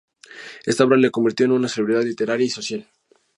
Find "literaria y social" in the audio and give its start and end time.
2.01-2.87